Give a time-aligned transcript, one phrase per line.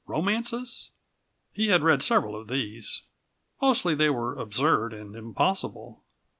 [0.07, 0.89] Romances?
[1.53, 3.03] He had read several of these.
[3.61, 6.01] Mostly they were absurd and impossible.